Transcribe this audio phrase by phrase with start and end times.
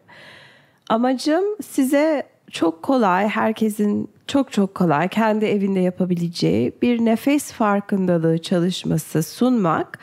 [0.89, 9.23] Amacım size çok kolay, herkesin çok çok kolay kendi evinde yapabileceği bir nefes farkındalığı çalışması
[9.23, 9.99] sunmak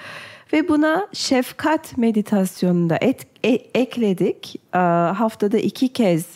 [0.52, 4.56] ve buna şefkat meditasyonunu da et, e, ekledik.
[4.74, 6.26] E, haftada iki kez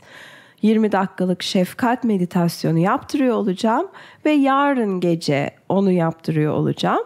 [0.67, 3.87] 20 dakikalık şefkat meditasyonu yaptırıyor olacağım
[4.25, 7.05] ve yarın gece onu yaptırıyor olacağım.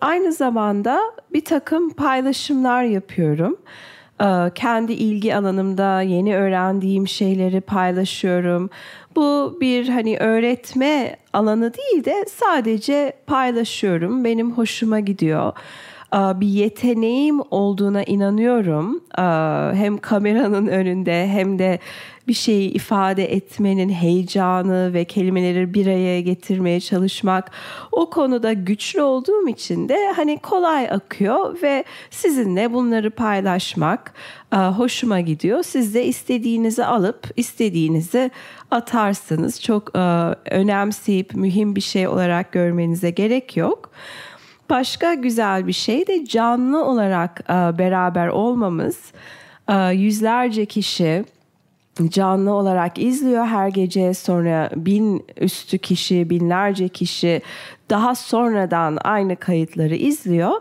[0.00, 1.00] Aynı zamanda
[1.32, 3.56] bir takım paylaşımlar yapıyorum.
[4.22, 8.70] Ee, kendi ilgi alanımda yeni öğrendiğim şeyleri paylaşıyorum.
[9.16, 14.24] Bu bir hani öğretme alanı değil de sadece paylaşıyorum.
[14.24, 15.52] Benim hoşuma gidiyor
[16.14, 19.00] bir yeteneğim olduğuna inanıyorum.
[19.74, 21.78] Hem kameranın önünde hem de
[22.28, 27.50] bir şeyi ifade etmenin heyecanı ve kelimeleri bir araya getirmeye çalışmak
[27.92, 34.14] o konuda güçlü olduğum için de hani kolay akıyor ve sizinle bunları paylaşmak
[34.52, 35.62] hoşuma gidiyor.
[35.62, 38.30] Siz de istediğinizi alıp istediğinizi
[38.70, 39.62] atarsınız.
[39.62, 39.96] Çok
[40.50, 43.90] önemseyip mühim bir şey olarak görmenize gerek yok.
[44.70, 49.12] Başka güzel bir şey de canlı olarak e, beraber olmamız.
[49.68, 51.24] E, yüzlerce kişi
[52.08, 57.42] canlı olarak izliyor her gece sonra bin üstü kişi binlerce kişi
[57.90, 60.52] daha sonradan aynı kayıtları izliyor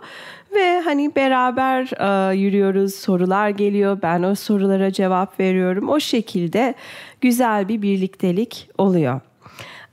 [0.56, 1.90] ve hani beraber
[2.32, 6.76] e, yürüyoruz sorular geliyor ben o sorulara cevap veriyorum o şekilde
[7.22, 9.22] güzel bir birliktelik oluyor.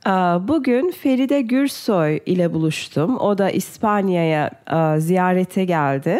[0.07, 0.09] Ee,
[0.47, 3.17] bugün Feride Gürsoy ile buluştum.
[3.17, 6.19] O da İspanya'ya e, ziyarete geldi.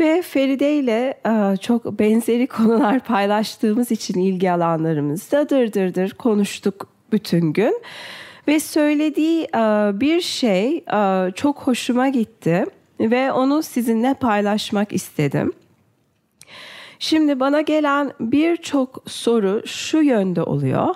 [0.00, 6.86] Ve Feride ile e, çok benzeri konular paylaştığımız için ilgi alanlarımızda dır dır dır konuştuk
[7.12, 7.82] bütün gün.
[8.48, 9.60] Ve söylediği e,
[10.00, 10.84] bir şey
[11.34, 12.64] çok hoşuma gitti
[13.00, 15.52] ve onu sizinle paylaşmak istedim.
[16.98, 20.94] Şimdi bana gelen birçok soru şu yönde oluyor.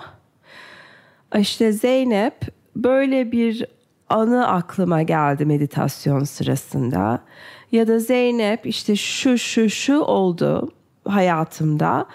[1.37, 2.35] İşte Zeynep
[2.75, 3.65] böyle bir
[4.09, 7.21] anı aklıma geldi meditasyon sırasında.
[7.71, 10.71] Ya da Zeynep işte şu şu şu oldu
[11.07, 12.05] hayatımda.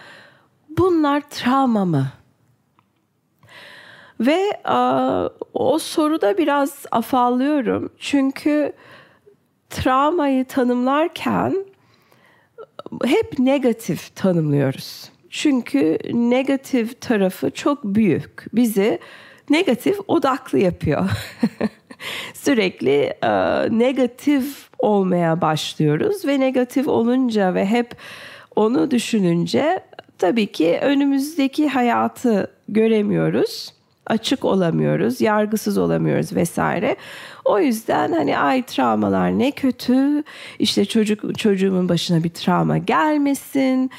[0.69, 2.07] Bunlar travma mı?
[4.21, 7.93] Ve a, o soruda biraz afallıyorum.
[7.99, 8.73] Çünkü
[9.71, 11.65] travmayı tanımlarken
[13.05, 15.11] hep negatif tanımlıyoruz.
[15.31, 18.47] Çünkü negatif tarafı çok büyük.
[18.53, 18.99] Bizi
[19.51, 21.11] negatif odaklı yapıyor.
[22.35, 23.31] Sürekli e,
[23.79, 27.95] negatif olmaya başlıyoruz ve negatif olunca ve hep
[28.57, 29.81] onu düşününce
[30.19, 33.75] tabii ki önümüzdeki hayatı göremiyoruz.
[34.07, 36.97] Açık olamıyoruz, yargısız olamıyoruz vesaire.
[37.45, 40.25] O yüzden hani ay travmalar ne kötü.
[40.59, 43.91] işte çocuk çocuğumun başına bir travma gelmesin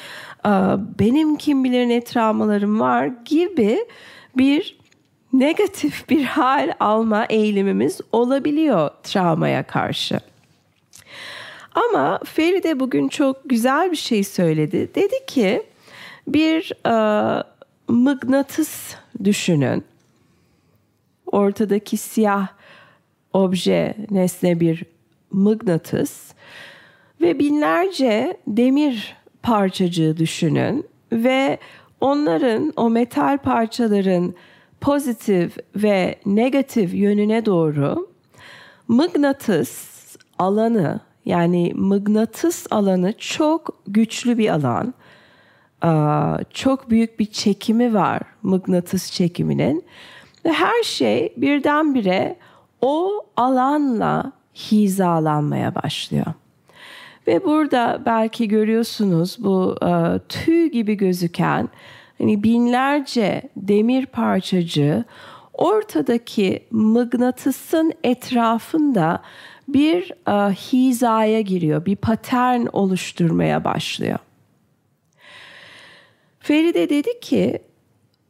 [0.99, 3.85] benim kim bilir ne travmalarım var gibi
[4.37, 4.79] bir
[5.33, 10.19] negatif bir hal alma eğilimimiz olabiliyor travmaya karşı.
[11.75, 14.95] Ama Feride bugün çok güzel bir şey söyledi.
[14.95, 15.63] Dedi ki
[16.27, 17.43] bir e,
[17.87, 19.83] mıknatıs düşünün.
[21.31, 22.47] Ortadaki siyah
[23.33, 24.83] obje, nesne bir
[25.31, 26.33] mıknatıs
[27.21, 31.57] ve binlerce demir parçacığı düşünün ve
[32.01, 34.33] onların o metal parçaların
[34.81, 38.09] pozitif ve negatif yönüne doğru
[38.87, 39.91] mıknatıs
[40.39, 44.93] alanı yani mıknatıs alanı çok güçlü bir alan.
[46.53, 49.83] Çok büyük bir çekimi var mıknatıs çekiminin
[50.45, 52.35] Ve her şey birdenbire
[52.81, 56.25] o alanla hizalanmaya başlıyor.
[57.27, 61.69] Ve burada belki görüyorsunuz bu e, tüy gibi gözüken
[62.17, 65.05] hani binlerce demir parçacığı
[65.53, 69.21] ortadaki mıknatısın etrafında
[69.73, 74.19] bir e, hizaya giriyor, bir patern oluşturmaya başlıyor.
[76.39, 77.59] Feride dedi ki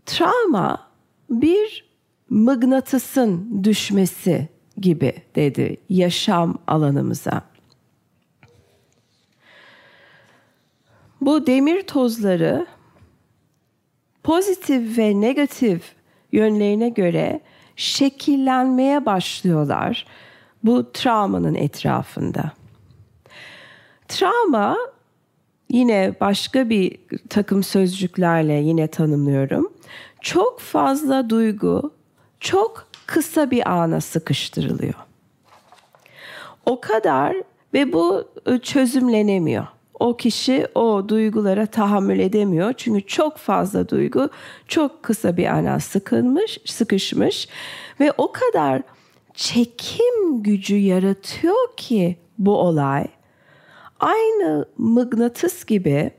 [0.06, 0.88] travma
[1.30, 1.92] bir
[2.30, 7.42] mıknatısın düşmesi gibi dedi yaşam alanımıza.
[11.22, 12.68] Bu demir tozları
[14.24, 15.96] pozitif ve negatif
[16.32, 17.42] yönlerine göre
[17.76, 20.06] şekillenmeye başlıyorlar
[20.63, 22.52] bu travmanın etrafında.
[24.08, 24.78] Travma
[25.69, 26.98] yine başka bir
[27.30, 29.74] takım sözcüklerle yine tanımlıyorum.
[30.22, 31.94] Çok fazla duygu
[32.40, 34.94] çok kısa bir ana sıkıştırılıyor.
[36.66, 37.36] O kadar
[37.74, 39.68] ve bu ıı, çözümlenemiyor.
[40.00, 42.74] O kişi o duygulara tahammül edemiyor.
[42.78, 44.30] Çünkü çok fazla duygu
[44.68, 47.48] çok kısa bir ana sıkılmış, sıkışmış
[48.00, 48.81] ve o kadar
[49.33, 53.07] çekim gücü yaratıyor ki bu olay
[54.00, 56.12] aynı mıknatıs gibi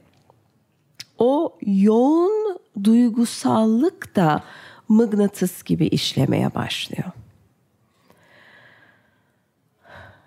[1.19, 4.45] o yoğun duygusallık da
[4.89, 7.11] mıknatıs gibi işlemeye başlıyor.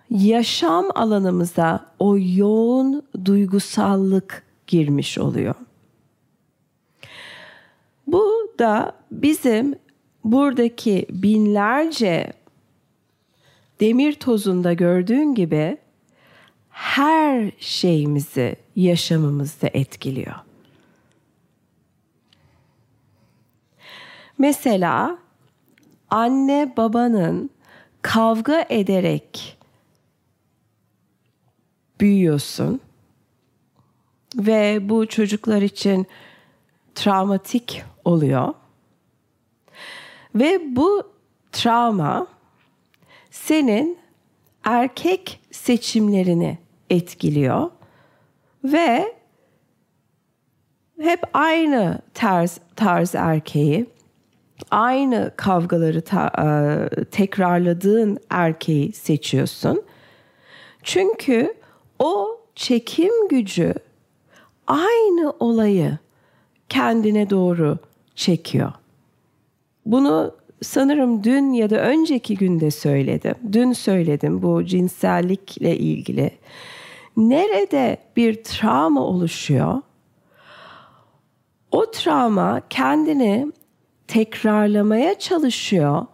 [0.09, 5.55] Yaşam alanımıza o yoğun duygusallık girmiş oluyor.
[8.07, 9.75] Bu da bizim
[10.23, 12.33] buradaki binlerce
[13.79, 15.77] demir tozunda gördüğün gibi
[16.69, 20.35] her şeyimizi yaşamımızda etkiliyor.
[24.37, 25.17] Mesela
[26.09, 27.49] anne babanın
[28.01, 29.57] kavga ederek
[31.99, 32.79] büyüyorsun
[34.35, 36.07] ve bu çocuklar için
[36.95, 38.53] travmatik oluyor.
[40.35, 41.11] Ve bu
[41.51, 42.27] travma
[43.35, 43.97] senin
[44.63, 46.57] erkek seçimlerini
[46.89, 47.71] etkiliyor
[48.63, 49.15] ve
[51.01, 53.85] hep aynı tarz tarz erkeği
[54.71, 59.83] aynı kavgaları ta, e, tekrarladığın erkeği seçiyorsun.
[60.83, 61.53] Çünkü
[61.99, 63.73] o çekim gücü
[64.67, 65.97] aynı olayı
[66.69, 67.77] kendine doğru
[68.15, 68.73] çekiyor.
[69.85, 73.35] Bunu sanırım dün ya da önceki günde söyledim.
[73.51, 76.31] Dün söyledim bu cinsellikle ilgili.
[77.17, 79.81] Nerede bir travma oluşuyor?
[81.71, 83.51] O travma kendini
[84.07, 86.05] tekrarlamaya çalışıyor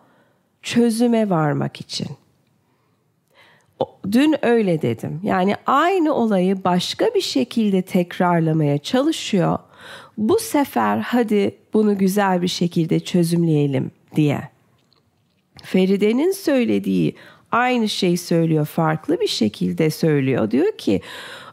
[0.61, 2.07] çözüme varmak için.
[4.11, 5.19] Dün öyle dedim.
[5.23, 9.59] Yani aynı olayı başka bir şekilde tekrarlamaya çalışıyor.
[10.17, 14.41] Bu sefer hadi bunu güzel bir şekilde çözümleyelim diye.
[15.63, 17.15] Feride'nin söylediği
[17.51, 20.51] aynı şey söylüyor, farklı bir şekilde söylüyor.
[20.51, 21.01] Diyor ki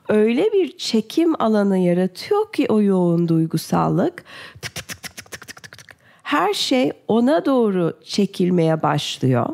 [0.08, 4.24] öyle bir çekim alanı yaratıyor ki o yoğun duygusallık
[4.62, 5.96] tık tık tık tık tık tık tık tık.
[6.22, 9.46] Her şey ona doğru çekilmeye başlıyor.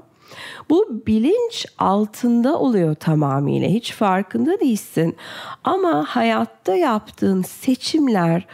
[0.70, 3.68] Bu bilinç altında oluyor tamamıyla.
[3.68, 5.16] Hiç farkında değilsin.
[5.64, 8.46] Ama hayatta yaptığın seçimler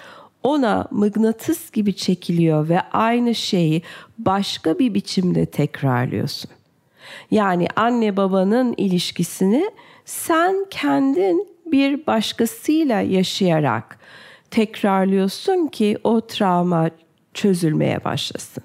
[0.42, 3.82] ona mıknatıs gibi çekiliyor ve aynı şeyi
[4.18, 6.50] başka bir biçimde tekrarlıyorsun.
[7.30, 9.70] Yani anne babanın ilişkisini
[10.04, 13.98] sen kendin bir başkasıyla yaşayarak
[14.50, 16.90] tekrarlıyorsun ki o travma
[17.34, 18.64] çözülmeye başlasın.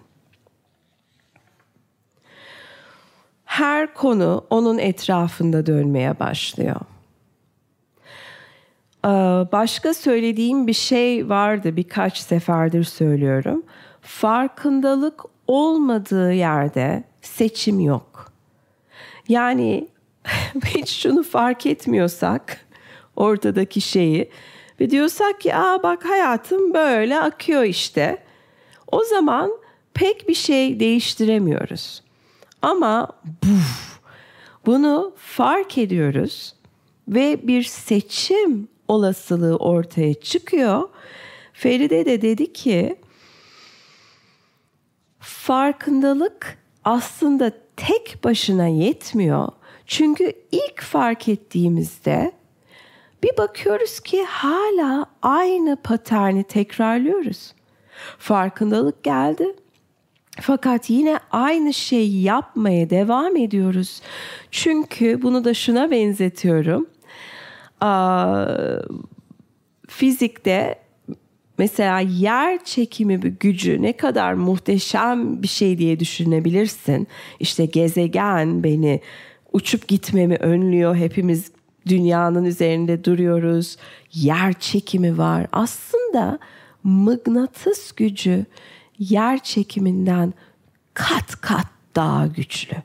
[3.46, 6.82] Her konu onun etrafında dönmeye başlıyor.
[9.06, 9.08] Ee,
[9.52, 13.64] başka söylediğim bir şey vardı birkaç seferdir söylüyorum.
[14.02, 18.32] Farkındalık olmadığı yerde seçim yok.
[19.30, 19.88] Yani
[20.66, 22.66] hiç şunu fark etmiyorsak
[23.16, 24.30] ortadaki şeyi
[24.80, 28.24] ve diyorsak ki aa bak hayatım böyle akıyor işte.
[28.92, 29.52] O zaman
[29.94, 32.04] pek bir şey değiştiremiyoruz.
[32.62, 33.08] Ama
[33.44, 34.00] buf,
[34.66, 36.56] bunu fark ediyoruz
[37.08, 40.90] ve bir seçim olasılığı ortaya çıkıyor.
[41.54, 42.96] Feride de dedi ki
[45.20, 49.48] farkındalık aslında tek başına yetmiyor.
[49.86, 52.32] Çünkü ilk fark ettiğimizde
[53.24, 57.54] bir bakıyoruz ki hala aynı paterni tekrarlıyoruz.
[58.20, 59.56] Farkındalık geldi.
[60.42, 64.02] Fakat yine aynı şeyi yapmaya devam ediyoruz.
[64.52, 66.88] Çünkü bunu da şuna benzetiyorum.
[69.88, 70.80] Fizikte
[71.58, 77.08] mesela yer çekimi gücü ne kadar muhteşem bir şey diye düşünebilirsin.
[77.40, 79.02] İşte gezegen beni
[79.54, 80.96] uçup gitmemi önlüyor.
[80.96, 81.52] Hepimiz
[81.88, 83.78] dünyanın üzerinde duruyoruz.
[84.14, 85.48] Yer çekimi var.
[85.52, 86.40] Aslında
[86.84, 88.46] mıknatıs gücü
[89.00, 90.34] yer çekiminden
[90.94, 91.66] kat kat
[91.96, 92.76] daha güçlü.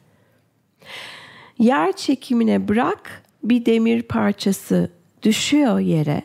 [1.58, 4.90] Yer çekimine bırak bir demir parçası
[5.22, 6.22] düşüyor yere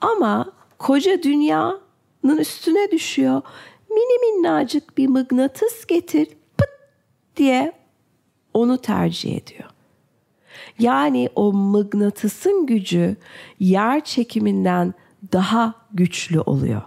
[0.00, 3.42] ama koca dünyanın üstüne düşüyor.
[3.90, 6.68] Mini minnacık bir mıknatıs getir pıt
[7.36, 7.72] diye
[8.54, 9.70] onu tercih ediyor.
[10.78, 13.16] Yani o mıknatısın gücü
[13.60, 14.94] yer çekiminden
[15.32, 16.82] daha güçlü oluyor.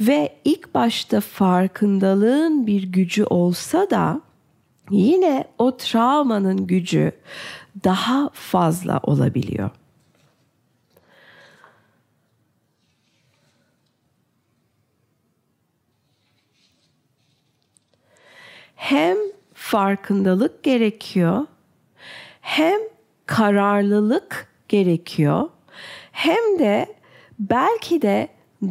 [0.00, 4.20] Ve ilk başta farkındalığın bir gücü olsa da
[4.90, 7.12] yine o travmanın gücü
[7.84, 9.70] daha fazla olabiliyor.
[18.76, 19.16] Hem
[19.54, 21.46] farkındalık gerekiyor,
[22.40, 22.80] hem
[23.26, 25.48] kararlılık gerekiyor,
[26.12, 26.86] hem de
[27.38, 28.28] belki de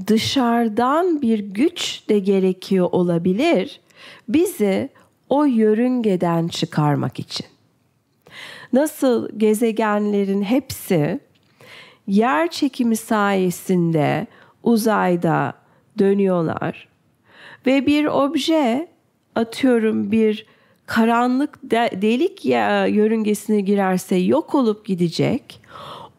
[0.07, 3.81] dışarıdan bir güç de gerekiyor olabilir
[4.27, 4.89] bizi
[5.29, 7.45] o yörüngeden çıkarmak için.
[8.73, 11.19] Nasıl gezegenlerin hepsi
[12.07, 14.27] yer çekimi sayesinde
[14.63, 15.53] uzayda
[15.99, 16.87] dönüyorlar
[17.65, 18.87] ve bir obje
[19.35, 20.45] atıyorum bir
[20.85, 21.59] karanlık
[22.01, 22.45] delik
[22.95, 25.61] yörüngesine girerse yok olup gidecek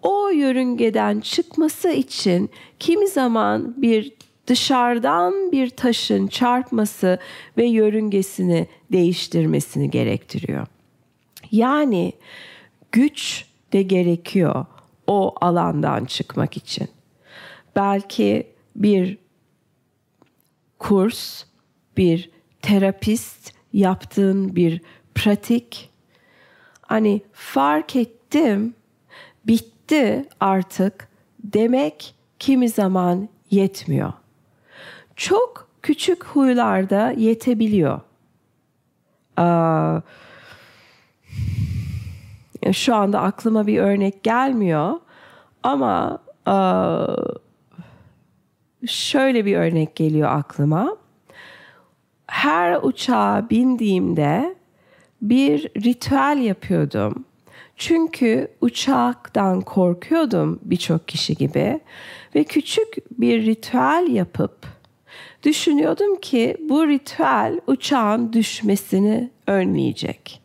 [0.02, 4.12] o yörüngeden çıkması için kimi zaman bir
[4.47, 7.19] dışarıdan bir taşın çarpması
[7.57, 10.66] ve yörüngesini değiştirmesini gerektiriyor.
[11.50, 12.12] Yani
[12.92, 14.66] güç de gerekiyor
[15.07, 16.88] o alandan çıkmak için.
[17.76, 19.19] Belki bir
[20.78, 21.45] kurs,
[21.97, 22.30] bir
[22.62, 24.80] terapist yaptığın bir
[25.14, 25.90] pratik
[26.83, 28.75] hani fark ettim
[29.47, 31.09] bitti artık
[31.45, 34.12] demek kimi zaman yetmiyor.
[35.16, 38.00] Çok küçük huylarda yetebiliyor.
[39.37, 40.00] Aa,
[42.73, 45.00] şu anda aklıma bir örnek gelmiyor
[45.62, 47.07] ama aa,
[48.87, 50.97] şöyle bir örnek geliyor aklıma.
[52.26, 54.55] Her uçağa bindiğimde
[55.23, 57.25] bir ritüel yapıyordum
[57.81, 61.81] çünkü uçaktan korkuyordum birçok kişi gibi
[62.35, 64.67] ve küçük bir ritüel yapıp
[65.43, 70.39] düşünüyordum ki bu ritüel uçağın düşmesini önleyecek.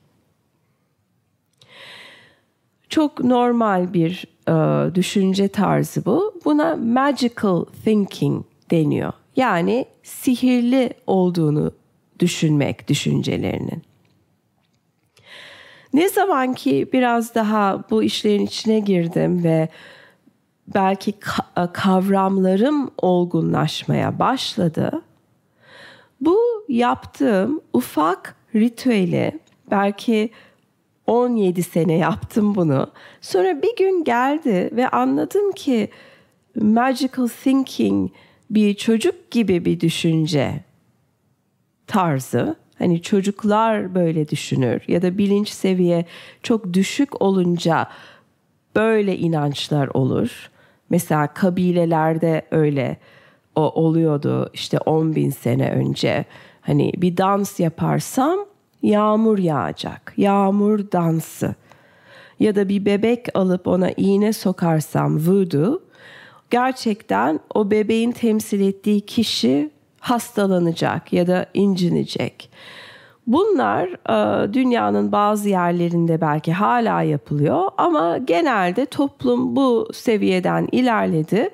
[2.95, 6.33] Çok normal bir e, düşünce tarzı bu.
[6.45, 9.13] Buna magical thinking deniyor.
[9.35, 11.71] Yani sihirli olduğunu
[12.19, 13.81] düşünmek düşüncelerinin.
[15.93, 19.69] Ne zaman ki biraz daha bu işlerin içine girdim ve
[20.67, 21.13] belki
[21.73, 25.01] kavramlarım olgunlaşmaya başladı.
[26.21, 29.39] Bu yaptığım ufak ritüeli
[29.71, 30.29] belki
[31.07, 32.91] 17 sene yaptım bunu.
[33.21, 35.89] Sonra bir gün geldi ve anladım ki
[36.55, 38.12] magical thinking
[38.50, 40.63] bir çocuk gibi bir düşünce
[41.88, 46.05] tarzı Hani çocuklar böyle düşünür ya da bilinç seviye
[46.43, 47.89] çok düşük olunca
[48.75, 50.50] böyle inançlar olur.
[50.89, 52.97] Mesela kabilelerde öyle
[53.55, 56.25] o oluyordu işte 10 bin sene önce.
[56.62, 58.39] Hani bir dans yaparsam
[58.86, 60.13] yağmur yağacak.
[60.18, 61.56] Yağmur dansı.
[62.39, 65.82] Ya da bir bebek alıp ona iğne sokarsam voodoo
[66.50, 72.50] gerçekten o bebeğin temsil ettiği kişi hastalanacak ya da incinecek.
[73.27, 81.50] Bunlar e, dünyanın bazı yerlerinde belki hala yapılıyor ama genelde toplum bu seviyeden ilerledi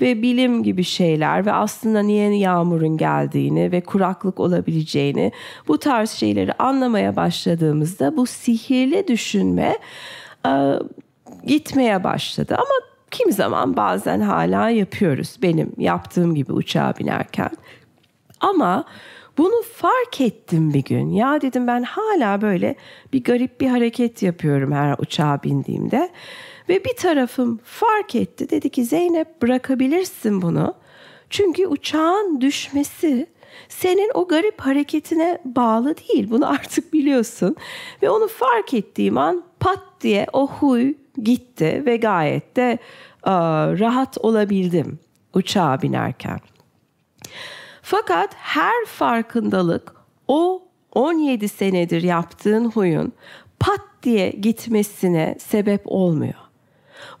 [0.00, 5.32] ve bilim gibi şeyler ve aslında niye yağmurun geldiğini ve kuraklık olabileceğini
[5.68, 9.78] bu tarz şeyleri anlamaya başladığımızda bu sihirli düşünme
[10.46, 10.52] e,
[11.46, 17.50] gitmeye başladı ama kim zaman bazen hala yapıyoruz benim yaptığım gibi uçağa binerken
[18.40, 18.84] ama
[19.38, 21.10] bunu fark ettim bir gün.
[21.10, 22.74] Ya dedim ben hala böyle
[23.12, 26.10] bir garip bir hareket yapıyorum her uçağa bindiğimde.
[26.68, 28.50] Ve bir tarafım fark etti.
[28.50, 30.74] Dedi ki Zeynep bırakabilirsin bunu.
[31.30, 33.26] Çünkü uçağın düşmesi
[33.68, 36.30] senin o garip hareketine bağlı değil.
[36.30, 37.56] Bunu artık biliyorsun.
[38.02, 42.78] Ve onu fark ettiğim an pat diye o huy gitti ve gayet de
[43.26, 43.32] e,
[43.78, 44.98] rahat olabildim
[45.34, 46.40] uçağa binerken.
[47.82, 49.94] Fakat her farkındalık
[50.28, 53.12] o 17 senedir yaptığın huyun
[53.60, 56.43] pat diye gitmesine sebep olmuyor.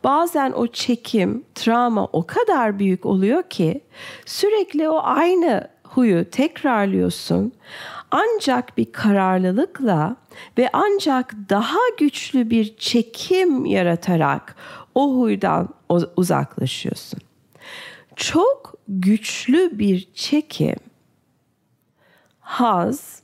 [0.04, 3.80] Bazen o çekim, travma o kadar büyük oluyor ki
[4.26, 7.52] sürekli o aynı huyu tekrarlıyorsun.
[8.10, 10.16] Ancak bir kararlılıkla
[10.58, 14.56] ve ancak daha güçlü bir çekim yaratarak
[14.94, 15.68] o huydan
[16.16, 17.20] uzaklaşıyorsun.
[18.16, 20.76] Çok güçlü bir çekim
[22.40, 23.22] haz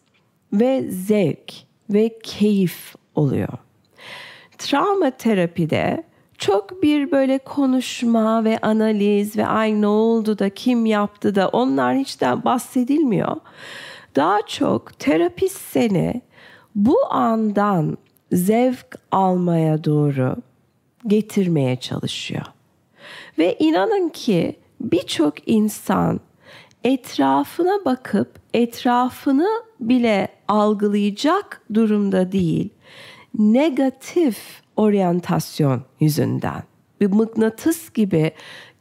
[0.53, 1.53] ve zevk
[1.91, 3.59] ve keyif oluyor.
[4.59, 6.10] Travma terapide
[6.41, 11.97] çok bir böyle konuşma ve analiz ve ay ne oldu da kim yaptı da onlar
[11.97, 13.37] hiçten bahsedilmiyor.
[14.17, 16.23] Daha çok terapist seni
[16.75, 17.99] bu andan
[18.33, 20.37] zevk almaya doğru
[21.07, 22.47] getirmeye çalışıyor.
[23.39, 26.21] Ve inanın ki birçok insan
[26.85, 29.49] etrafına bakıp etrafını
[29.81, 32.69] bile algılayacak durumda değil.
[33.39, 36.63] Negatif oryantasyon yüzünden
[37.01, 38.33] bir mıknatıs gibi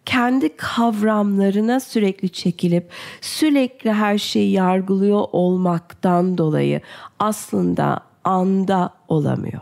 [0.06, 2.90] kendi kavramlarına sürekli çekilip
[3.22, 6.82] sürekli her şeyi yargılıyor olmaktan dolayı
[7.20, 9.62] aslında anda olamıyor.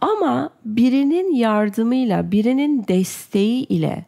[0.00, 4.04] Ama birinin yardımıyla, birinin desteği ile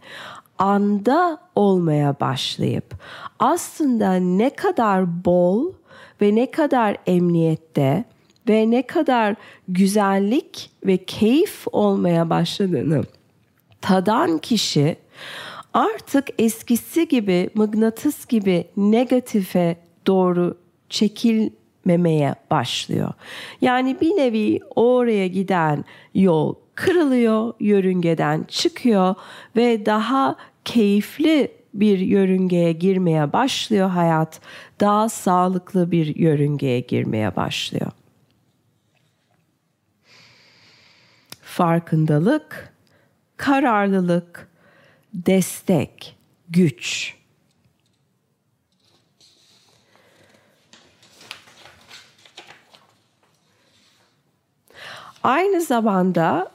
[0.58, 2.94] anda olmaya başlayıp
[3.38, 5.72] aslında ne kadar bol
[6.20, 8.04] ve ne kadar emniyette
[8.48, 9.34] ve ne kadar
[9.68, 13.04] güzellik ve keyif olmaya başladığını
[13.80, 14.96] tadan kişi
[15.74, 19.76] artık eskisi gibi mıknatıs gibi negatife
[20.06, 23.12] doğru çekilmemeye başlıyor.
[23.60, 29.14] Yani bir nevi oraya giden yol kırılıyor, yörüngeden çıkıyor
[29.56, 34.40] ve daha keyifli bir yörüngeye girmeye başlıyor hayat.
[34.80, 37.92] Daha sağlıklı bir yörüngeye girmeye başlıyor.
[41.58, 42.74] Farkındalık,
[43.36, 44.48] kararlılık,
[45.14, 46.16] destek,
[46.48, 47.14] güç.
[55.22, 56.50] Aynı zamanda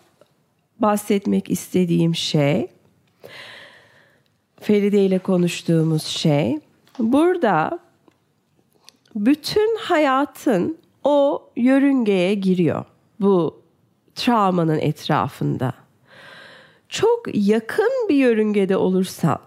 [0.79, 2.67] bahsetmek istediğim şey
[4.59, 6.59] Feride ile konuştuğumuz şey
[6.99, 7.79] burada
[9.15, 12.85] bütün hayatın o yörüngeye giriyor
[13.19, 13.62] bu
[14.15, 15.73] travmanın etrafında.
[16.89, 19.39] Çok yakın bir yörüngede olursa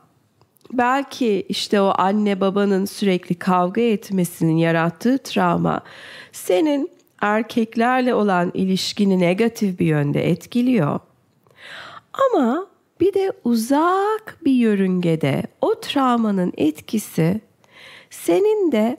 [0.72, 5.80] belki işte o anne babanın sürekli kavga etmesinin yarattığı travma
[6.32, 11.00] senin erkeklerle olan ilişkini negatif bir yönde etkiliyor.
[12.32, 12.66] Ama
[13.00, 17.40] bir de uzak bir yörüngede o travmanın etkisi
[18.10, 18.96] senin de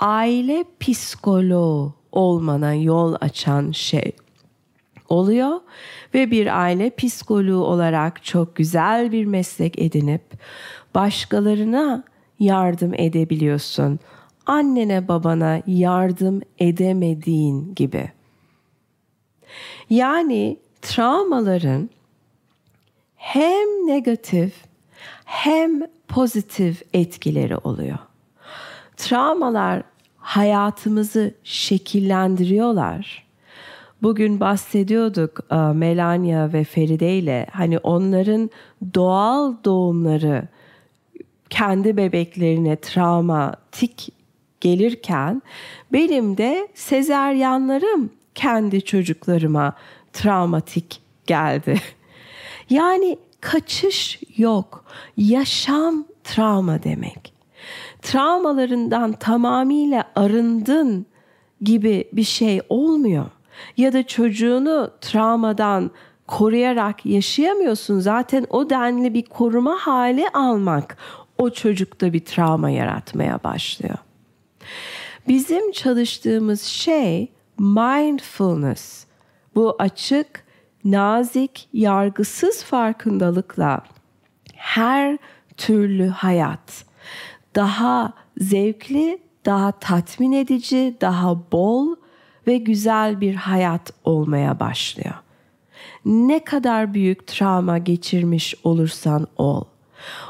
[0.00, 4.12] aile psikoloğu olmana yol açan şey
[5.08, 5.60] oluyor
[6.14, 10.22] ve bir aile psikoloğu olarak çok güzel bir meslek edinip
[10.94, 12.04] başkalarına
[12.38, 13.98] yardım edebiliyorsun.
[14.46, 18.10] Annene babana yardım edemediğin gibi.
[19.90, 21.90] Yani travmaların
[23.16, 24.54] hem negatif
[25.24, 27.98] hem pozitif etkileri oluyor.
[28.96, 29.82] Travmalar
[30.16, 33.23] hayatımızı şekillendiriyorlar.
[34.02, 38.50] Bugün bahsediyorduk e, Melania ve Feride ile hani onların
[38.94, 40.48] doğal doğumları
[41.50, 44.08] kendi bebeklerine travmatik
[44.60, 45.42] gelirken
[45.92, 49.72] benim de sezeryanlarım kendi çocuklarıma
[50.12, 51.80] travmatik geldi.
[52.70, 54.84] Yani kaçış yok.
[55.16, 57.32] Yaşam travma demek.
[58.02, 61.06] Travmalarından tamamıyla arındın
[61.62, 63.26] gibi bir şey olmuyor.
[63.76, 65.90] Ya da çocuğunu travmadan
[66.26, 68.00] koruyarak yaşayamıyorsun.
[68.00, 70.96] Zaten o denli bir koruma hali almak
[71.38, 73.98] o çocukta bir travma yaratmaya başlıyor.
[75.28, 79.06] Bizim çalıştığımız şey mindfulness.
[79.54, 80.44] Bu açık
[80.84, 83.82] nazik, yargısız farkındalıkla
[84.54, 85.18] her
[85.56, 86.84] türlü hayat
[87.54, 91.96] daha zevkli, daha tatmin edici, daha bol
[92.46, 95.14] ve güzel bir hayat olmaya başlıyor.
[96.04, 99.64] Ne kadar büyük travma geçirmiş olursan ol.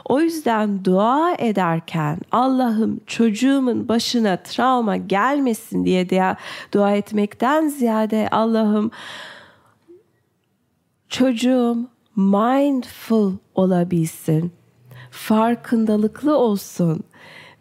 [0.05, 6.37] O yüzden dua ederken Allah'ım çocuğumun başına travma gelmesin diye de
[6.73, 8.91] dua etmekten ziyade Allah'ım
[11.09, 11.79] çocuğum
[12.17, 14.53] mindful olabilsin,
[15.11, 17.05] farkındalıklı olsun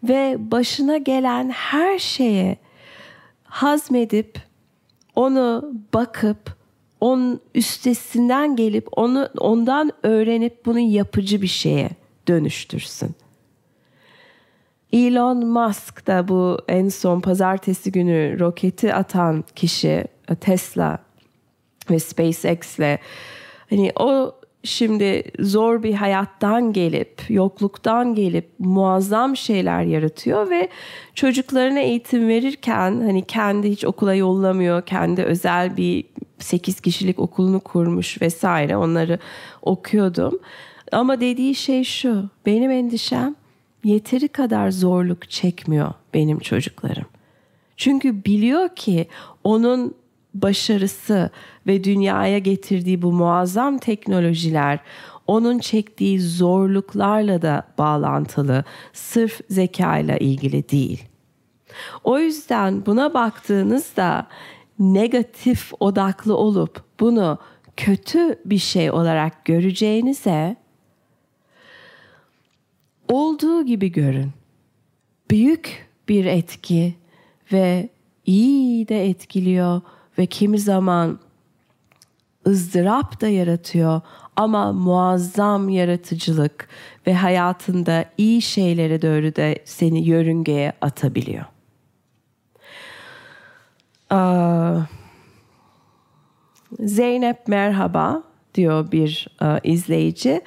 [0.03, 2.57] ve başına gelen her şeye
[3.53, 4.39] hazmedip
[5.15, 6.57] onu bakıp
[6.99, 11.89] onun üstesinden gelip onu ondan öğrenip bunu yapıcı bir şeye
[12.27, 13.15] dönüştürsün.
[14.93, 20.05] Elon Musk da bu en son pazartesi günü roketi atan kişi
[20.41, 20.97] Tesla
[21.89, 22.99] ve SpaceX'le
[23.69, 30.69] hani o şimdi zor bir hayattan gelip, yokluktan gelip muazzam şeyler yaratıyor ve
[31.15, 36.05] çocuklarına eğitim verirken hani kendi hiç okula yollamıyor, kendi özel bir
[36.39, 39.19] 8 kişilik okulunu kurmuş vesaire onları
[39.61, 40.39] okuyordum.
[40.91, 43.35] Ama dediği şey şu, benim endişem
[43.83, 47.05] yeteri kadar zorluk çekmiyor benim çocuklarım.
[47.77, 49.07] Çünkü biliyor ki
[49.43, 49.95] onun
[50.33, 51.29] başarısı
[51.67, 54.79] ve dünyaya getirdiği bu muazzam teknolojiler
[55.27, 61.03] onun çektiği zorluklarla da bağlantılı, sırf zekayla ilgili değil.
[62.03, 64.27] O yüzden buna baktığınızda
[64.79, 67.37] negatif odaklı olup bunu
[67.77, 70.55] kötü bir şey olarak göreceğinize
[73.07, 74.31] olduğu gibi görün.
[75.31, 76.95] Büyük bir etki
[77.51, 77.89] ve
[78.25, 79.81] iyi de etkiliyor
[80.17, 81.19] ve kimi zaman
[82.47, 84.01] ızdırap da yaratıyor
[84.35, 86.67] ama muazzam yaratıcılık
[87.07, 91.45] ve hayatında iyi şeylere doğru da seni yörüngeye atabiliyor.
[96.79, 98.23] Zeynep merhaba
[98.55, 99.27] diyor bir
[99.63, 100.41] izleyici.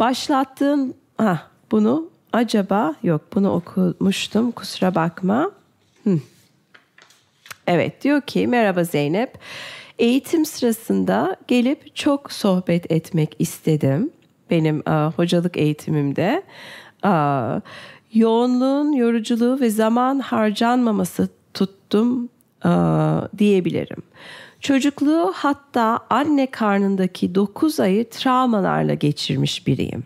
[0.00, 5.50] Başlattığın ha bunu acaba yok bunu okumuştum kusura bakma.
[6.02, 6.20] Hmm.
[7.66, 9.38] Evet diyor ki merhaba Zeynep.
[9.98, 14.10] Eğitim sırasında gelip çok sohbet etmek istedim.
[14.50, 16.42] Benim a, hocalık eğitimimde.
[17.02, 17.60] A,
[18.14, 22.28] yoğunluğun, yoruculuğu ve zaman harcanmaması tuttum
[22.62, 24.02] a, diyebilirim.
[24.60, 30.04] Çocukluğu hatta anne karnındaki 9 ayı travmalarla geçirmiş biriyim.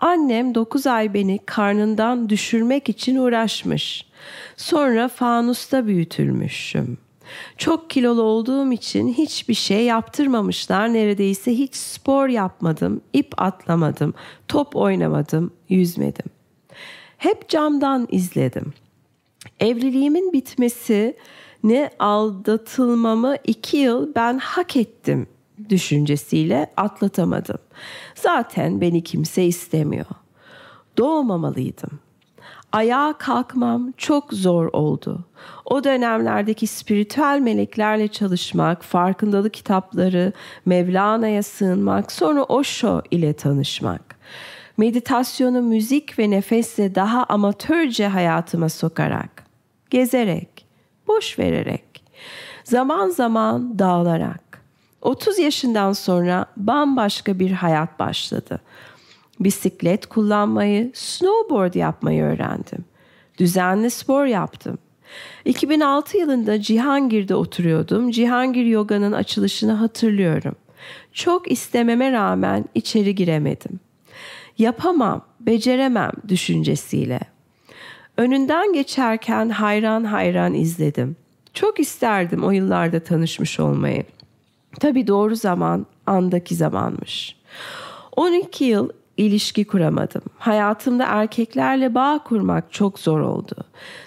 [0.00, 4.07] Annem 9 ay beni karnından düşürmek için uğraşmış.
[4.56, 6.98] Sonra fanusta büyütülmüşüm.
[7.56, 10.92] Çok kilolu olduğum için hiçbir şey yaptırmamışlar.
[10.92, 14.14] Neredeyse hiç spor yapmadım, ip atlamadım,
[14.48, 16.26] top oynamadım, yüzmedim.
[17.18, 18.72] Hep camdan izledim.
[19.60, 21.16] Evliliğimin bitmesi
[21.64, 25.26] ne aldatılmamı iki yıl ben hak ettim
[25.68, 27.58] düşüncesiyle atlatamadım.
[28.14, 30.06] Zaten beni kimse istemiyor.
[30.98, 32.00] Doğmamalıydım.
[32.72, 35.24] Ayağa kalkmam çok zor oldu.
[35.64, 40.32] O dönemlerdeki spiritüel meleklerle çalışmak, farkındalık kitapları,
[40.66, 44.18] Mevlana'ya sığınmak, sonra Osho ile tanışmak.
[44.76, 49.44] Meditasyonu müzik ve nefesle daha amatörce hayatıma sokarak,
[49.90, 50.66] gezerek,
[51.06, 52.04] boş vererek,
[52.64, 54.62] zaman zaman dağılarak.
[55.02, 58.60] 30 yaşından sonra bambaşka bir hayat başladı.
[59.40, 62.84] Bisiklet kullanmayı, snowboard yapmayı öğrendim.
[63.38, 64.78] Düzenli spor yaptım.
[65.44, 68.10] 2006 yılında Cihangir'de oturuyordum.
[68.10, 70.54] Cihangir Yoga'nın açılışını hatırlıyorum.
[71.12, 73.80] Çok istememe rağmen içeri giremedim.
[74.58, 77.20] Yapamam, beceremem düşüncesiyle.
[78.16, 81.16] Önünden geçerken hayran hayran izledim.
[81.54, 84.04] Çok isterdim o yıllarda tanışmış olmayı.
[84.80, 87.36] Tabii doğru zaman andaki zamanmış.
[88.16, 90.22] 12 yıl ilişki kuramadım.
[90.38, 93.54] Hayatımda erkeklerle bağ kurmak çok zor oldu.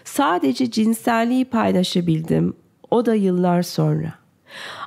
[0.03, 2.53] Sadece cinselliği paylaşabildim.
[2.91, 4.13] O da yıllar sonra.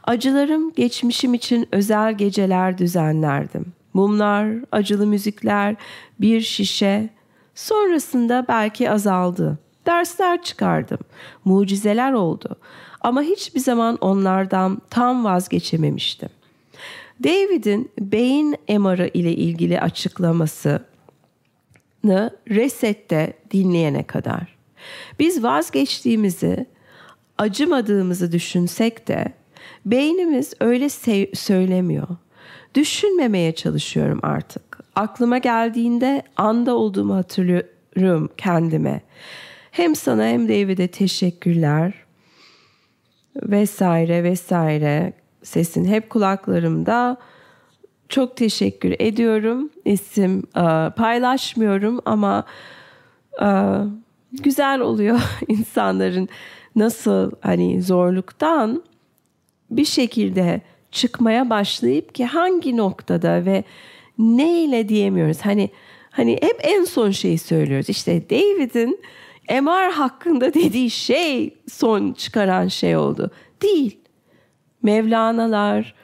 [0.04, 3.72] Acılarım geçmişim için özel geceler düzenlerdim.
[3.94, 5.76] Mumlar, acılı müzikler,
[6.20, 7.08] bir şişe.
[7.54, 9.58] Sonrasında belki azaldı.
[9.86, 10.98] Dersler çıkardım.
[11.44, 12.56] Mucizeler oldu.
[13.00, 16.28] Ama hiçbir zaman onlardan tam vazgeçememiştim.
[17.24, 20.80] David'in beyin MR'ı ile ilgili açıklamasını
[22.50, 24.56] Reset'te dinleyene kadar.
[25.18, 26.66] Biz vazgeçtiğimizi,
[27.38, 29.32] acımadığımızı düşünsek de
[29.86, 30.88] beynimiz öyle
[31.34, 32.08] söylemiyor.
[32.74, 34.78] Düşünmemeye çalışıyorum artık.
[34.94, 39.00] Aklıma geldiğinde anda olduğumu hatırlıyorum kendime.
[39.70, 41.94] Hem sana hem David'e teşekkürler
[43.36, 45.12] vesaire vesaire
[45.44, 47.16] sesin hep kulaklarımda
[48.08, 49.70] çok teşekkür ediyorum.
[49.84, 52.44] İsim e, paylaşmıyorum ama
[53.42, 53.48] e,
[54.32, 56.28] güzel oluyor insanların
[56.76, 58.82] nasıl hani zorluktan
[59.70, 63.64] bir şekilde çıkmaya başlayıp ki hangi noktada ve
[64.18, 65.40] ne ile diyemiyoruz.
[65.40, 65.70] Hani
[66.10, 67.88] hani hep en son şeyi söylüyoruz.
[67.88, 69.00] İşte David'in
[69.50, 73.30] MR hakkında dediği şey son çıkaran şey oldu.
[73.62, 73.98] Değil.
[74.84, 75.94] Mevlanalar,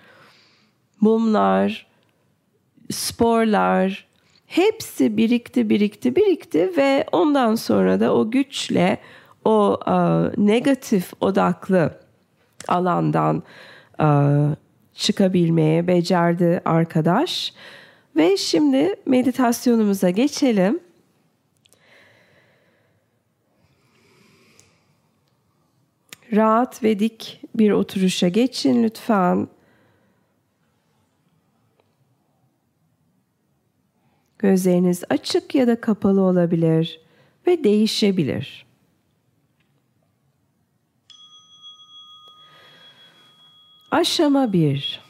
[1.01, 1.87] mumlar,
[2.91, 4.07] sporlar
[4.47, 8.99] hepsi birikti birikti birikti ve ondan sonra da o güçle
[9.45, 12.01] o uh, negatif odaklı
[12.69, 13.43] alandan
[14.01, 14.55] uh,
[14.95, 17.55] çıkabilmeye becerdi arkadaş.
[18.17, 20.81] Ve şimdi meditasyonumuza geçelim.
[26.33, 29.49] Rahat ve dik bir oturuşa geçin lütfen.
[34.39, 37.01] Gözleriniz açık ya da kapalı olabilir
[37.47, 38.67] ve değişebilir.
[43.91, 45.01] Aşama 1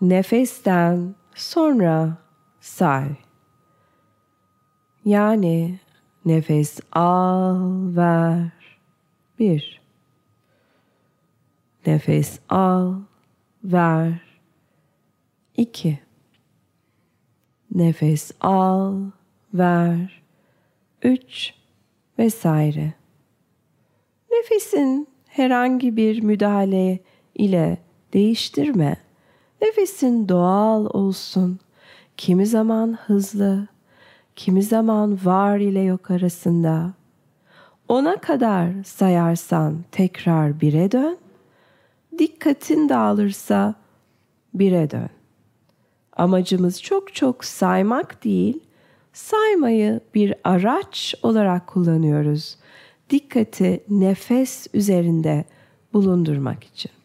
[0.00, 2.18] Nefesten sonra
[2.60, 3.08] say.
[5.04, 5.80] Yani
[6.24, 8.57] nefes al, ver.
[9.38, 9.80] Bir.
[11.86, 12.94] Nefes al,
[13.64, 14.12] ver.
[15.56, 15.98] İki.
[17.74, 19.00] Nefes al,
[19.54, 20.22] ver.
[21.02, 21.54] Üç.
[22.18, 22.92] Vesaire.
[24.30, 26.98] Nefesin herhangi bir müdahale
[27.34, 27.78] ile
[28.12, 28.96] değiştirme.
[29.62, 31.58] Nefesin doğal olsun.
[32.16, 33.68] Kimi zaman hızlı,
[34.36, 36.92] kimi zaman var ile yok arasında.
[37.88, 41.18] Ona kadar sayarsan tekrar bire dön.
[42.18, 43.74] Dikkatin dağılırsa
[44.54, 45.08] bire dön.
[46.12, 48.60] Amacımız çok çok saymak değil,
[49.12, 52.56] saymayı bir araç olarak kullanıyoruz.
[53.10, 55.44] Dikkati nefes üzerinde
[55.92, 56.97] bulundurmak için.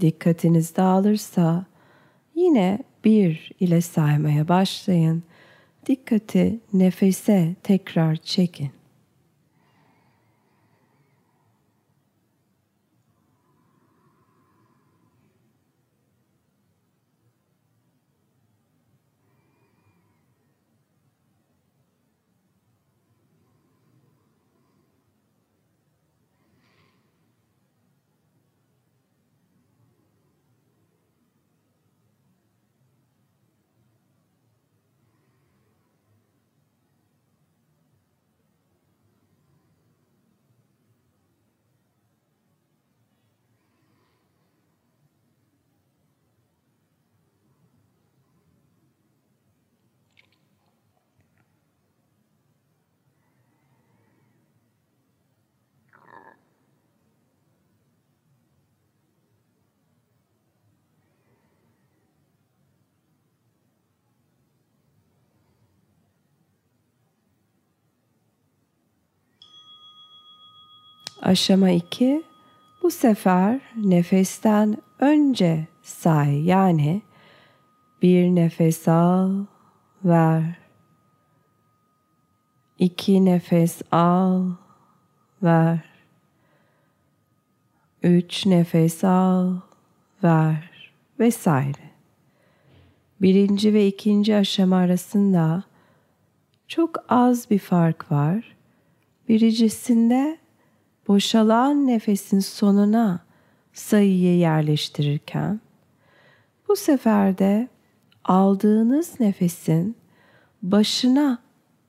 [0.00, 1.66] Dikkatiniz dağılırsa
[2.34, 5.22] yine bir ile saymaya başlayın.
[5.86, 8.79] Dikkati nefese tekrar çekin.
[71.22, 72.22] Aşama 2.
[72.82, 77.02] Bu sefer nefesten önce say yani
[78.02, 79.44] bir nefes al,
[80.04, 80.58] ver.
[82.78, 84.50] İki nefes al,
[85.42, 85.78] ver.
[88.02, 89.56] Üç nefes al,
[90.22, 91.90] ver vesaire.
[93.20, 95.64] Birinci ve ikinci aşama arasında
[96.68, 98.56] çok az bir fark var.
[99.28, 100.38] Birincisinde
[101.10, 103.20] boşalan nefesin sonuna
[103.72, 105.60] sayıyı yerleştirirken
[106.68, 107.68] bu sefer de
[108.24, 109.96] aldığınız nefesin
[110.62, 111.38] başına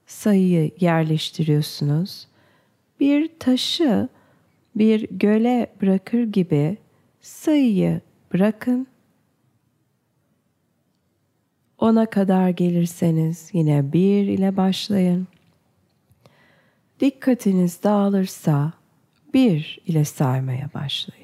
[0.06, 2.28] sayıyı yerleştiriyorsunuz.
[3.00, 4.10] Bir taşı
[4.76, 6.78] bir göle bırakır gibi
[7.20, 8.02] sayıyı
[8.34, 8.88] bırakın.
[11.78, 15.28] Ona kadar gelirseniz yine bir ile başlayın.
[17.00, 18.81] Dikkatiniz dağılırsa
[19.34, 21.21] bir ile saymaya başlayın.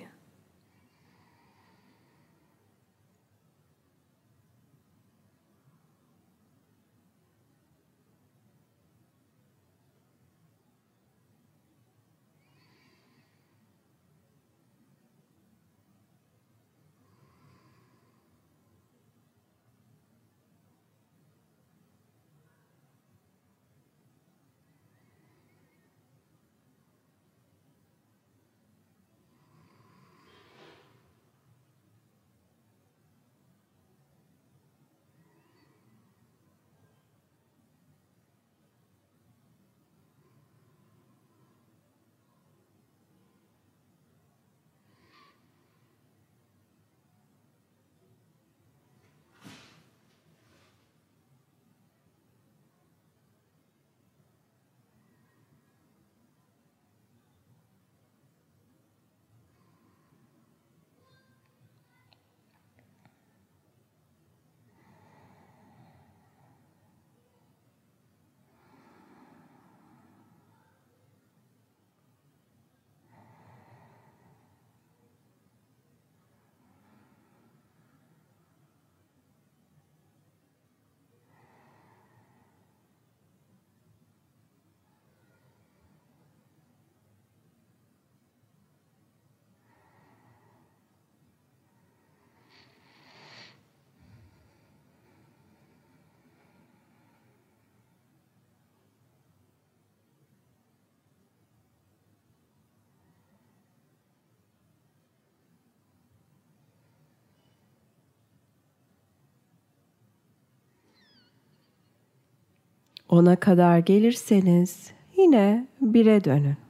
[113.10, 116.67] Ona kadar gelirseniz yine bire dönün.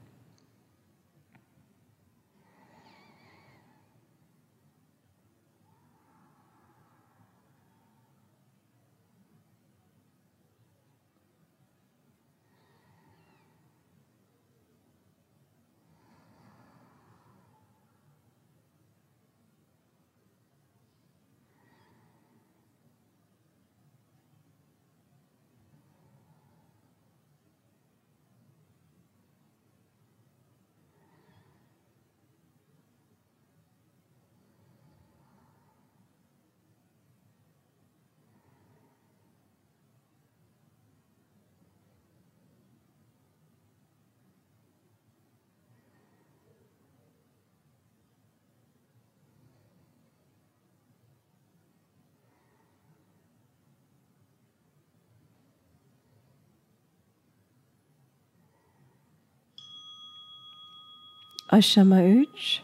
[61.50, 62.62] Aşama 3.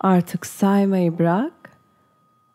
[0.00, 1.78] Artık saymayı bırak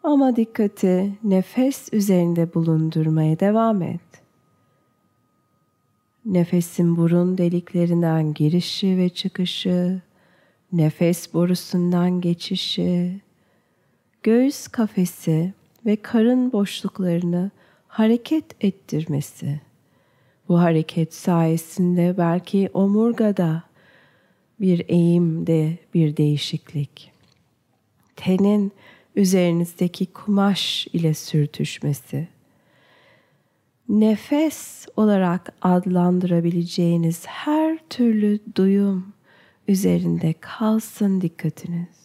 [0.04, 4.02] ama dikkati nefes üzerinde bulundurmaya devam et.
[6.26, 10.02] Nefesin burun deliklerinden girişi ve çıkışı,
[10.72, 13.22] nefes borusundan geçişi,
[14.24, 15.54] göğüs kafesi
[15.86, 17.52] ve karın boşluklarını
[17.88, 19.62] hareket ettirmesi.
[20.50, 23.64] Bu hareket sayesinde belki omurgada
[24.60, 27.12] bir eğimde bir değişiklik.
[28.16, 28.72] Tenin
[29.16, 32.28] üzerinizdeki kumaş ile sürtüşmesi.
[33.90, 39.14] Nefes olarak adlandırabileceğiniz her türlü duyum
[39.68, 42.05] üzerinde kalsın dikkatiniz.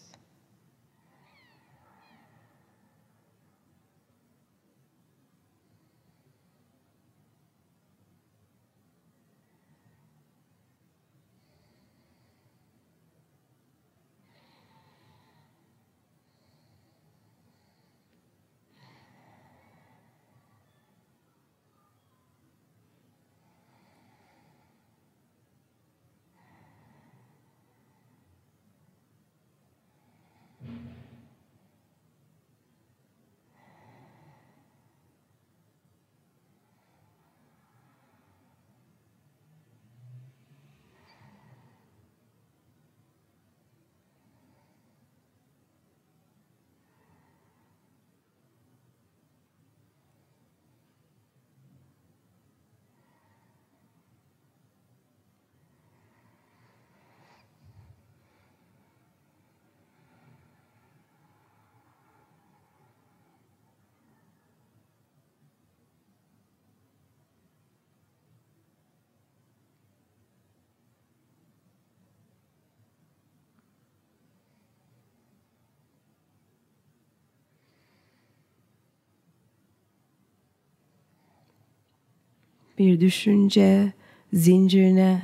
[82.80, 83.92] Bir düşünce
[84.32, 85.22] zincirine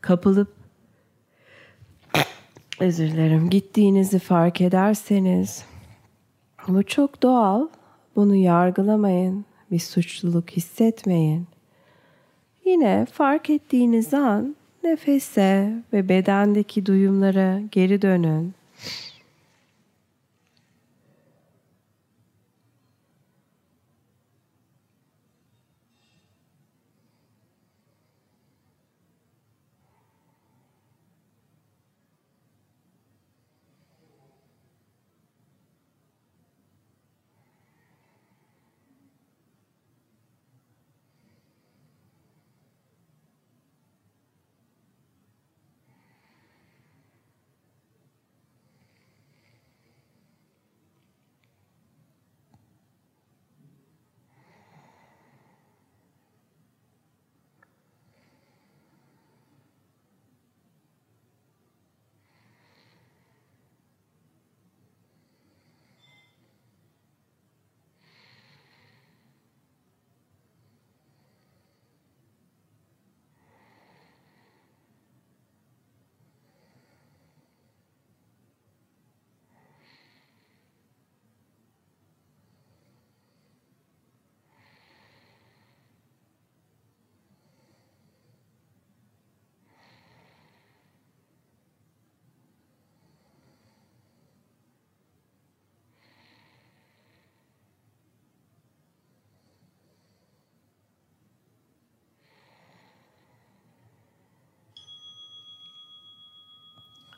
[0.00, 0.48] kapılıp
[2.80, 5.64] özür dilerim gittiğinizi fark ederseniz
[6.68, 7.68] bu çok doğal.
[8.16, 9.44] Bunu yargılamayın.
[9.70, 11.46] Bir suçluluk hissetmeyin.
[12.64, 18.54] Yine fark ettiğiniz an nefese ve bedendeki duyumlara geri dönün.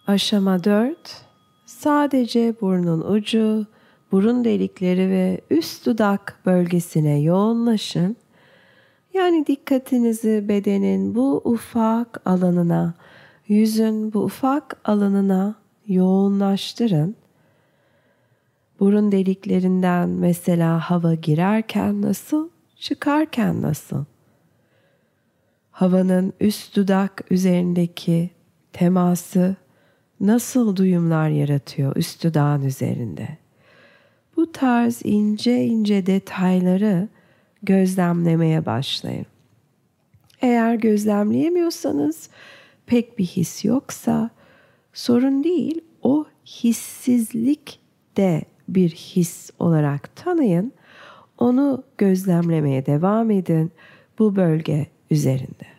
[0.09, 0.99] Aşama 4.
[1.67, 3.67] Sadece burnun ucu,
[4.13, 8.17] burun delikleri ve üst dudak bölgesine yoğunlaşın.
[9.15, 12.95] Yani dikkatinizi bedenin bu ufak alanına,
[13.49, 15.55] yüzün bu ufak alanına
[15.87, 17.17] yoğunlaştırın.
[18.81, 24.05] Burun deliklerinden mesela hava girerken nasıl, çıkarken nasıl?
[25.71, 28.31] Havanın üst dudak üzerindeki
[28.73, 29.57] teması
[30.21, 33.29] nasıl duyumlar yaratıyor üst dudağın üzerinde?
[34.37, 37.09] Bu tarz ince ince detayları
[37.63, 39.27] gözlemlemeye başlayın.
[40.43, 42.31] Eğer gözlemleyemiyorsanız,
[42.87, 44.31] pek bir his yoksa
[44.93, 45.81] sorun değil.
[46.03, 47.81] O hissizlik
[48.17, 50.73] de bir his olarak tanıyın.
[51.39, 53.73] Onu gözlemlemeye devam edin
[54.19, 55.78] bu bölge üzerinde.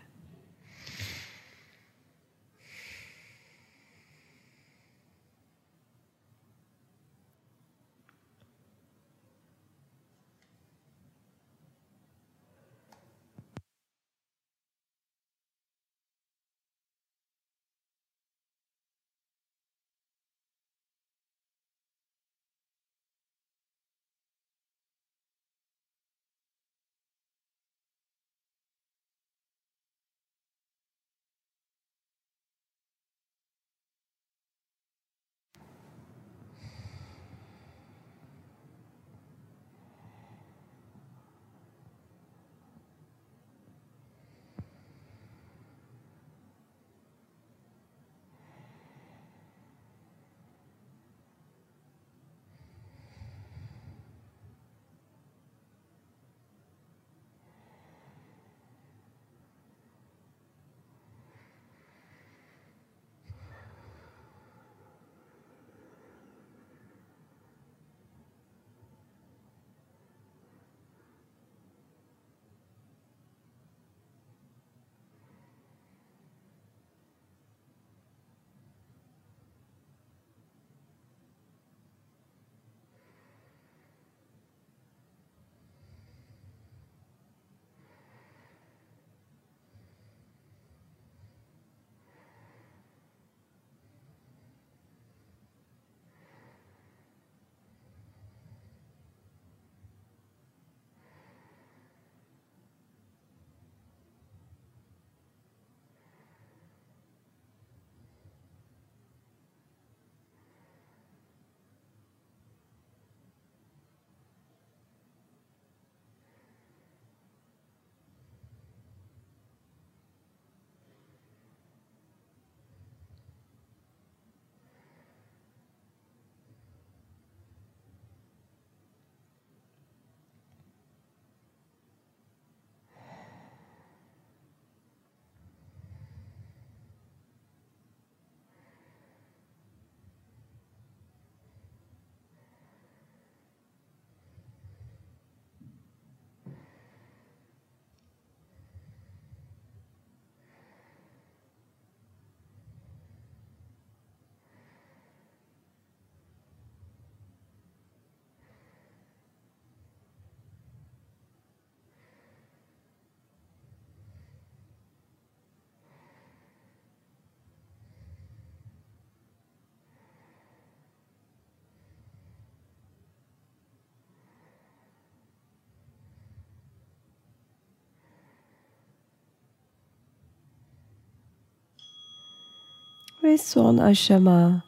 [183.24, 184.64] Ve son aşama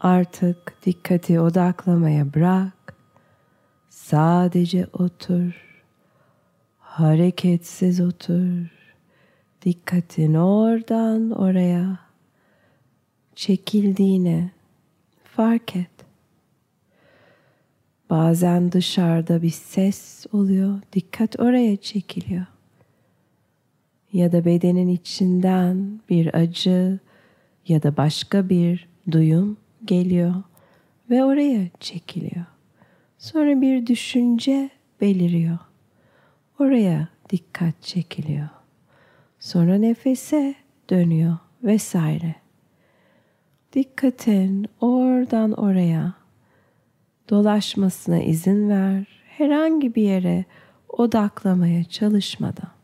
[0.00, 2.94] artık dikkati odaklamaya bırak.
[3.90, 5.66] Sadece otur.
[6.78, 8.66] Hareketsiz otur.
[9.64, 11.98] Dikkatin oradan oraya
[13.34, 14.50] çekildiğini
[15.24, 15.90] fark et.
[18.10, 22.46] Bazen dışarıda bir ses oluyor, dikkat oraya çekiliyor.
[24.12, 26.98] Ya da bedenin içinden bir acı
[27.68, 30.34] ya da başka bir duyum geliyor
[31.10, 32.44] ve oraya çekiliyor.
[33.18, 35.58] Sonra bir düşünce beliriyor.
[36.58, 38.48] Oraya dikkat çekiliyor.
[39.40, 40.54] Sonra nefese
[40.90, 42.34] dönüyor vesaire.
[43.72, 46.14] Dikkatin oradan oraya
[47.30, 49.06] dolaşmasına izin ver.
[49.28, 50.44] Herhangi bir yere
[50.88, 52.81] odaklamaya çalışmadan.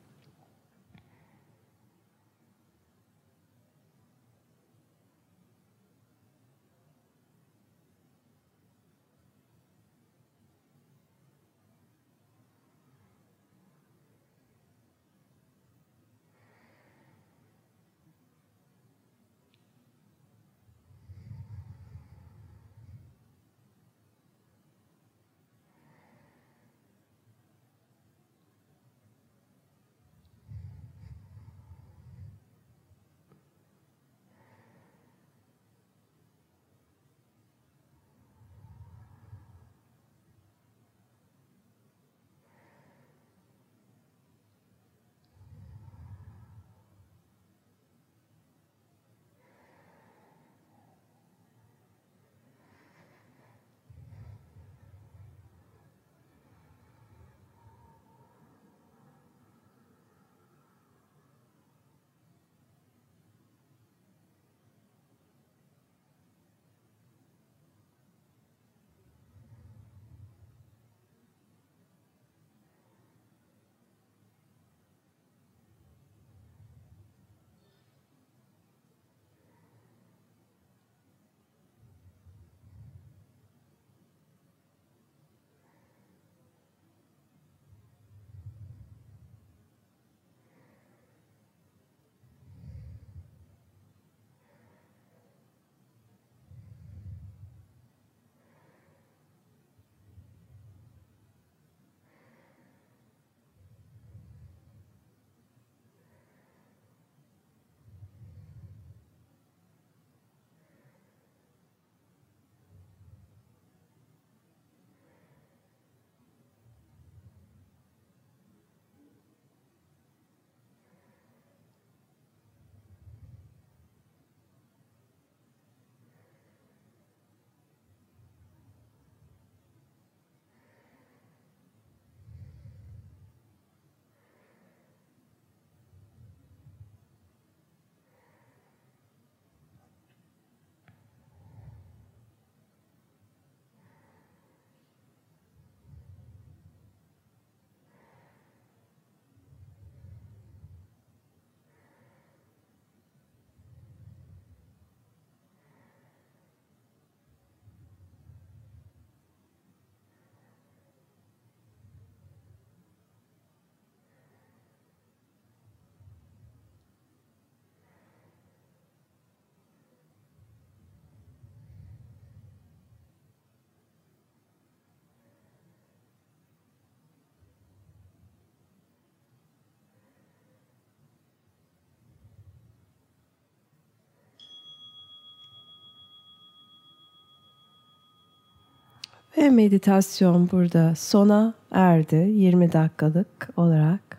[189.37, 194.19] Ve meditasyon burada sona erdi 20 dakikalık olarak.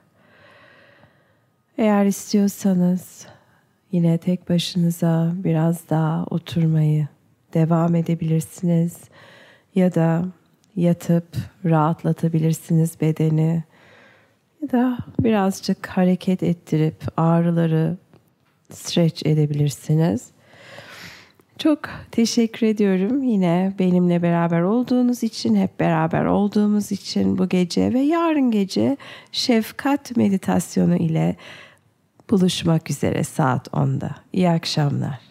[1.78, 3.28] Eğer istiyorsanız
[3.92, 7.08] yine tek başınıza biraz daha oturmayı
[7.54, 8.98] devam edebilirsiniz
[9.76, 10.26] ya da
[10.76, 11.28] yatıp
[11.66, 13.64] rahatlatabilirsiniz bedeni
[14.62, 17.98] ya da birazcık hareket ettirip ağrıları
[18.74, 20.28] stretch edebilirsiniz.
[21.60, 21.80] Çok
[22.12, 28.52] teşekkür ediyorum yine benimle beraber olduğunuz için, hep beraber olduğumuz için bu gece ve yarın
[28.52, 28.98] gece
[29.32, 31.36] şefkat meditasyonu ile
[32.30, 34.16] buluşmak üzere saat 10'da.
[34.34, 35.29] İyi akşamlar.